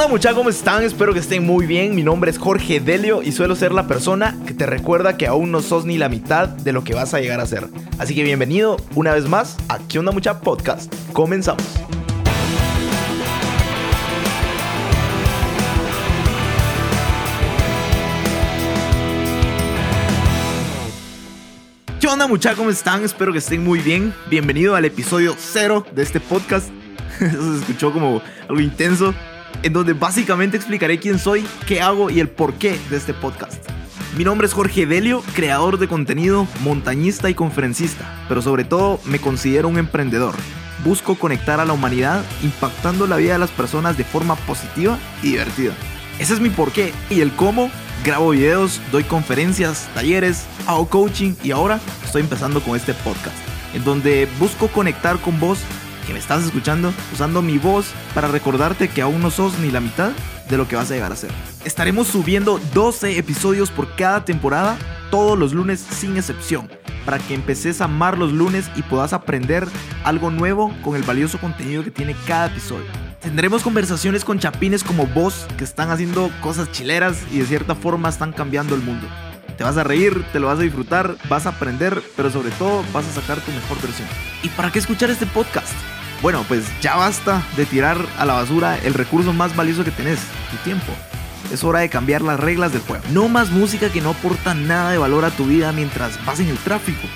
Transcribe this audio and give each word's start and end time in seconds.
onda, 0.00 0.12
mucha? 0.12 0.32
¿Cómo 0.32 0.48
están? 0.48 0.82
Espero 0.82 1.12
que 1.12 1.18
estén 1.18 1.44
muy 1.44 1.66
bien. 1.66 1.94
Mi 1.94 2.02
nombre 2.02 2.30
es 2.30 2.38
Jorge 2.38 2.80
Delio 2.80 3.22
y 3.22 3.32
suelo 3.32 3.54
ser 3.54 3.72
la 3.72 3.86
persona 3.86 4.34
que 4.46 4.54
te 4.54 4.64
recuerda 4.64 5.18
que 5.18 5.26
aún 5.26 5.50
no 5.50 5.60
sos 5.60 5.84
ni 5.84 5.98
la 5.98 6.08
mitad 6.08 6.48
de 6.48 6.72
lo 6.72 6.82
que 6.84 6.94
vas 6.94 7.12
a 7.12 7.20
llegar 7.20 7.38
a 7.38 7.44
ser. 7.44 7.68
Así 7.98 8.14
que 8.14 8.22
bienvenido 8.22 8.78
una 8.94 9.12
vez 9.12 9.26
más 9.26 9.58
a 9.68 9.78
¿Qué 9.78 9.98
onda, 9.98 10.10
mucha? 10.10 10.40
Podcast. 10.40 10.90
Comenzamos. 11.12 11.62
¿Qué 22.00 22.06
onda 22.06 22.26
muchachos? 22.26 22.56
¿Cómo 22.56 22.70
están? 22.70 23.04
Espero 23.04 23.32
que 23.32 23.38
estén 23.38 23.62
muy 23.62 23.80
bien. 23.80 24.14
Bienvenido 24.30 24.76
al 24.76 24.86
episodio 24.86 25.36
cero 25.38 25.84
de 25.94 26.02
este 26.02 26.20
podcast. 26.20 26.70
Eso 27.20 27.52
se 27.52 27.60
escuchó 27.60 27.92
como 27.92 28.22
algo 28.48 28.60
intenso. 28.62 29.14
En 29.62 29.72
donde 29.72 29.92
básicamente 29.92 30.56
explicaré 30.56 30.98
quién 30.98 31.18
soy, 31.18 31.44
qué 31.66 31.80
hago 31.80 32.10
y 32.10 32.20
el 32.20 32.28
porqué 32.28 32.78
de 32.90 32.96
este 32.96 33.14
podcast. 33.14 33.62
Mi 34.16 34.24
nombre 34.24 34.46
es 34.46 34.52
Jorge 34.52 34.86
Delio, 34.86 35.22
creador 35.34 35.78
de 35.78 35.86
contenido, 35.86 36.46
montañista 36.62 37.30
y 37.30 37.34
conferencista. 37.34 38.24
Pero 38.28 38.42
sobre 38.42 38.64
todo 38.64 39.00
me 39.04 39.20
considero 39.20 39.68
un 39.68 39.78
emprendedor. 39.78 40.34
Busco 40.84 41.14
conectar 41.14 41.60
a 41.60 41.64
la 41.64 41.74
humanidad 41.74 42.24
impactando 42.42 43.06
la 43.06 43.16
vida 43.16 43.34
de 43.34 43.38
las 43.38 43.50
personas 43.50 43.96
de 43.96 44.04
forma 44.04 44.34
positiva 44.34 44.98
y 45.22 45.30
divertida. 45.30 45.74
Ese 46.18 46.34
es 46.34 46.40
mi 46.40 46.50
porqué 46.50 46.92
y 47.08 47.20
el 47.20 47.32
cómo. 47.32 47.70
Grabo 48.04 48.30
videos, 48.30 48.80
doy 48.90 49.04
conferencias, 49.04 49.88
talleres, 49.94 50.46
hago 50.66 50.88
coaching 50.88 51.34
y 51.44 51.50
ahora 51.50 51.78
estoy 52.04 52.22
empezando 52.22 52.62
con 52.62 52.76
este 52.76 52.94
podcast, 52.94 53.36
en 53.74 53.84
donde 53.84 54.26
busco 54.38 54.68
conectar 54.68 55.18
con 55.18 55.38
vos 55.38 55.58
que 56.06 56.12
me 56.12 56.18
estás 56.18 56.44
escuchando 56.44 56.92
usando 57.12 57.42
mi 57.42 57.58
voz 57.58 57.92
para 58.14 58.28
recordarte 58.28 58.88
que 58.88 59.02
aún 59.02 59.22
no 59.22 59.30
sos 59.30 59.58
ni 59.58 59.70
la 59.70 59.80
mitad 59.80 60.12
de 60.48 60.56
lo 60.56 60.66
que 60.68 60.76
vas 60.76 60.90
a 60.90 60.94
llegar 60.94 61.12
a 61.12 61.16
ser. 61.16 61.30
Estaremos 61.64 62.08
subiendo 62.08 62.60
12 62.74 63.18
episodios 63.18 63.70
por 63.70 63.94
cada 63.96 64.24
temporada, 64.24 64.76
todos 65.10 65.38
los 65.38 65.52
lunes 65.52 65.80
sin 65.80 66.16
excepción, 66.16 66.70
para 67.04 67.18
que 67.18 67.34
empeces 67.34 67.80
a 67.80 67.84
amar 67.84 68.18
los 68.18 68.32
lunes 68.32 68.70
y 68.76 68.82
puedas 68.82 69.12
aprender 69.12 69.66
algo 70.04 70.30
nuevo 70.30 70.74
con 70.82 70.96
el 70.96 71.02
valioso 71.02 71.38
contenido 71.38 71.84
que 71.84 71.90
tiene 71.90 72.16
cada 72.26 72.46
episodio. 72.46 72.86
Tendremos 73.20 73.62
conversaciones 73.62 74.24
con 74.24 74.38
chapines 74.38 74.82
como 74.82 75.06
vos 75.06 75.46
que 75.58 75.64
están 75.64 75.90
haciendo 75.90 76.30
cosas 76.40 76.72
chileras 76.72 77.18
y 77.30 77.38
de 77.38 77.46
cierta 77.46 77.74
forma 77.74 78.08
están 78.08 78.32
cambiando 78.32 78.74
el 78.74 78.80
mundo. 78.80 79.06
Te 79.60 79.64
vas 79.64 79.76
a 79.76 79.84
reír, 79.84 80.24
te 80.32 80.40
lo 80.40 80.46
vas 80.46 80.58
a 80.58 80.62
disfrutar, 80.62 81.16
vas 81.28 81.44
a 81.44 81.50
aprender, 81.50 82.02
pero 82.16 82.30
sobre 82.30 82.48
todo 82.52 82.82
vas 82.94 83.06
a 83.06 83.20
sacar 83.20 83.42
tu 83.42 83.52
mejor 83.52 83.78
versión. 83.82 84.08
¿Y 84.42 84.48
para 84.48 84.72
qué 84.72 84.78
escuchar 84.78 85.10
este 85.10 85.26
podcast? 85.26 85.74
Bueno, 86.22 86.46
pues 86.48 86.64
ya 86.80 86.96
basta 86.96 87.42
de 87.58 87.66
tirar 87.66 87.98
a 88.16 88.24
la 88.24 88.32
basura 88.32 88.78
el 88.78 88.94
recurso 88.94 89.34
más 89.34 89.54
valioso 89.54 89.84
que 89.84 89.90
tenés, 89.90 90.18
tu 90.50 90.56
tiempo. 90.64 90.90
Es 91.52 91.62
hora 91.62 91.80
de 91.80 91.90
cambiar 91.90 92.22
las 92.22 92.40
reglas 92.40 92.72
del 92.72 92.80
juego. 92.80 93.04
No 93.12 93.28
más 93.28 93.50
música 93.50 93.90
que 93.90 94.00
no 94.00 94.12
aporta 94.12 94.54
nada 94.54 94.92
de 94.92 94.96
valor 94.96 95.26
a 95.26 95.30
tu 95.30 95.44
vida 95.44 95.72
mientras 95.72 96.24
vas 96.24 96.40
en 96.40 96.48
el 96.48 96.56
tráfico. 96.56 97.06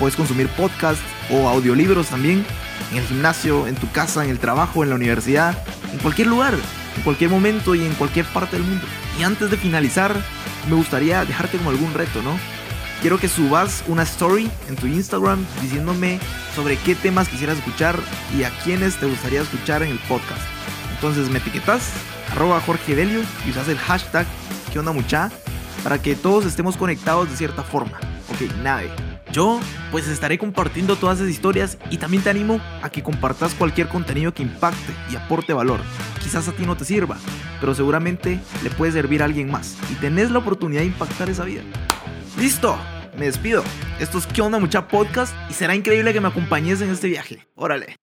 Puedes 0.00 0.16
consumir 0.16 0.48
podcasts 0.48 1.04
o 1.30 1.48
audiolibros 1.48 2.08
también 2.08 2.44
en 2.90 2.98
el 2.98 3.04
gimnasio, 3.04 3.68
en 3.68 3.76
tu 3.76 3.88
casa, 3.92 4.24
en 4.24 4.30
el 4.30 4.40
trabajo, 4.40 4.82
en 4.82 4.90
la 4.90 4.96
universidad, 4.96 5.56
en 5.92 6.00
cualquier 6.00 6.26
lugar, 6.26 6.54
en 6.96 7.02
cualquier 7.02 7.30
momento 7.30 7.74
y 7.74 7.84
en 7.84 7.94
cualquier 7.94 8.26
parte 8.26 8.56
del 8.56 8.66
mundo. 8.66 8.86
Y 9.18 9.22
antes 9.22 9.50
de 9.50 9.56
finalizar, 9.56 10.14
me 10.68 10.76
gustaría 10.76 11.24
dejarte 11.24 11.58
como 11.58 11.70
algún 11.70 11.92
reto, 11.94 12.22
¿no? 12.22 12.38
Quiero 13.00 13.18
que 13.18 13.28
subas 13.28 13.82
una 13.88 14.04
story 14.04 14.48
en 14.68 14.76
tu 14.76 14.86
Instagram 14.86 15.44
diciéndome 15.60 16.20
sobre 16.54 16.76
qué 16.76 16.94
temas 16.94 17.28
quisieras 17.28 17.58
escuchar 17.58 17.98
y 18.38 18.44
a 18.44 18.50
quiénes 18.62 18.96
te 18.96 19.06
gustaría 19.06 19.42
escuchar 19.42 19.82
en 19.82 19.90
el 19.90 19.98
podcast. 20.00 20.40
Entonces 20.94 21.28
me 21.28 21.38
etiquetas, 21.38 21.90
arroba 22.30 22.60
Jorge 22.60 22.94
Delio 22.94 23.22
y 23.44 23.50
usas 23.50 23.68
el 23.68 23.78
hashtag 23.78 24.26
¿Qué 24.72 24.78
onda 24.78 24.92
mucha? 24.92 25.30
Para 25.84 26.00
que 26.00 26.14
todos 26.14 26.46
estemos 26.46 26.78
conectados 26.78 27.28
de 27.28 27.36
cierta 27.36 27.62
forma. 27.62 27.98
Ok, 28.30 28.50
nave. 28.62 28.90
Yo 29.30 29.60
pues 29.90 30.08
estaré 30.08 30.38
compartiendo 30.38 30.96
todas 30.96 31.18
esas 31.18 31.30
historias 31.30 31.76
y 31.90 31.98
también 31.98 32.22
te 32.22 32.30
animo 32.30 32.58
a 32.82 32.88
que 32.88 33.02
compartas 33.02 33.54
cualquier 33.54 33.88
contenido 33.88 34.32
que 34.32 34.42
impacte 34.42 34.94
y 35.10 35.16
aporte 35.16 35.52
valor. 35.52 35.80
Quizás 36.22 36.48
a 36.48 36.52
ti 36.52 36.64
no 36.64 36.76
te 36.76 36.84
sirva, 36.84 37.18
pero 37.60 37.74
seguramente 37.74 38.40
le 38.62 38.70
puede 38.70 38.92
servir 38.92 39.22
a 39.22 39.26
alguien 39.26 39.50
más 39.50 39.76
y 39.90 39.94
tenés 39.94 40.30
la 40.30 40.38
oportunidad 40.38 40.80
de 40.80 40.86
impactar 40.86 41.28
esa 41.28 41.44
vida. 41.44 41.62
¡Listo! 42.38 42.78
Me 43.18 43.26
despido. 43.26 43.62
Esto 44.00 44.18
es 44.18 44.26
¿Qué 44.26 44.40
onda 44.40 44.58
mucha 44.58 44.88
podcast? 44.88 45.34
Y 45.50 45.52
será 45.52 45.74
increíble 45.74 46.12
que 46.12 46.20
me 46.20 46.28
acompañes 46.28 46.80
en 46.80 46.90
este 46.90 47.08
viaje. 47.08 47.46
Órale. 47.54 47.96